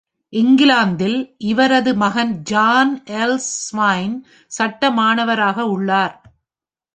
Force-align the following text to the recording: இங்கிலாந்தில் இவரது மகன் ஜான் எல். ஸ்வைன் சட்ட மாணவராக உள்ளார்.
இங்கிலாந்தில் 0.33 1.35
இவரது 1.37 1.95
மகன் 1.95 2.41
ஜான் 2.43 3.03
எல். 3.05 3.35
ஸ்வைன் 3.35 4.15
சட்ட 4.51 4.91
மாணவராக 4.91 5.65
உள்ளார். 5.65 6.15